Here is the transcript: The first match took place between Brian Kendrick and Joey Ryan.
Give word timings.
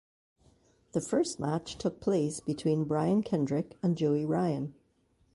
The 0.93 1.01
first 1.01 1.39
match 1.39 1.77
took 1.77 1.99
place 1.99 2.39
between 2.39 2.85
Brian 2.85 3.21
Kendrick 3.21 3.77
and 3.83 3.95
Joey 3.95 4.25
Ryan. 4.25 4.73